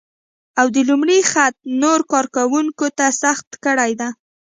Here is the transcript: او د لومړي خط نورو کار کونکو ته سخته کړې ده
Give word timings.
او 0.59 0.67
د 0.75 0.77
لومړي 0.89 1.19
خط 1.31 1.55
نورو 1.81 2.03
کار 2.11 2.25
کونکو 2.35 2.85
ته 2.97 3.05
سخته 3.21 3.55
کړې 3.65 3.93
ده 3.99 4.09